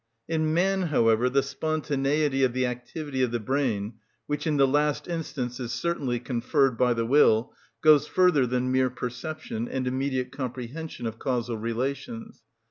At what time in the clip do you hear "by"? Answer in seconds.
6.75-6.95